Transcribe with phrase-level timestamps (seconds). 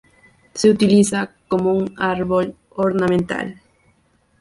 [0.55, 3.61] Se utiliza como un árbol ornamental.